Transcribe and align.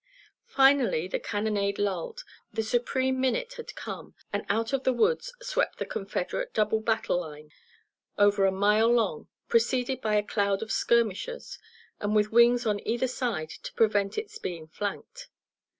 Finally 0.47 1.07
the 1.07 1.19
cannonade 1.19 1.77
lulled, 1.77 2.23
the 2.51 2.63
supreme 2.63 3.21
minute 3.21 3.53
had 3.53 3.75
come, 3.75 4.15
and 4.33 4.43
out 4.49 4.73
of 4.73 4.83
the 4.83 4.91
woods 4.91 5.31
swept 5.43 5.77
the 5.77 5.85
Confederate 5.85 6.55
double 6.55 6.79
battle 6.79 7.19
line, 7.19 7.51
over 8.17 8.47
a 8.47 8.51
mile 8.51 8.89
long, 8.91 9.27
preceded 9.47 10.01
by 10.01 10.15
a 10.15 10.23
cloud 10.25 10.63
of 10.63 10.71
skirmishers, 10.71 11.59
and 11.99 12.15
with 12.15 12.31
wings 12.31 12.65
on 12.65 12.79
either 12.79 13.07
side 13.07 13.51
to 13.61 13.71
prevent 13.75 14.17
its 14.17 14.39
being 14.39 14.67
flanked. 14.67 15.27